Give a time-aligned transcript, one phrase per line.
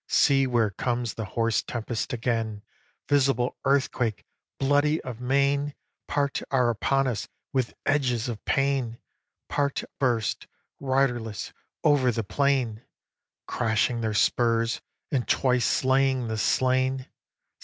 [0.07, 2.63] See where comes the horse tempest again,
[3.07, 4.25] Visible earthquake,
[4.57, 5.75] bloody of mane!
[6.07, 8.97] Part are upon us, with edges of pain;
[9.47, 10.47] Part burst,
[10.79, 11.53] riderless,
[11.83, 12.81] over the plain,
[13.45, 17.05] Crashing their spurs, and twice slaying the slain.